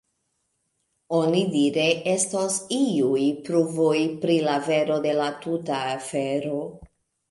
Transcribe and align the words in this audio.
Onidire 1.17 1.83
estos 2.15 2.57
iuj 2.79 3.23
pruvoj 3.51 3.95
pri 4.27 4.43
la 4.51 4.59
vero 4.73 5.01
de 5.09 5.17
la 5.23 5.33
tuta 5.49 5.83
afero. 5.97 6.69